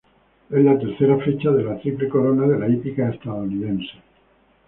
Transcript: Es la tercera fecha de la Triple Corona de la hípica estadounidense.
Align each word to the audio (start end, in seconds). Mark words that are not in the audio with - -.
Es 0.49 0.65
la 0.65 0.79
tercera 0.79 1.15
fecha 1.19 1.51
de 1.51 1.63
la 1.63 1.77
Triple 1.79 2.09
Corona 2.09 2.47
de 2.47 2.57
la 2.57 2.67
hípica 2.67 3.07
estadounidense. 3.11 3.91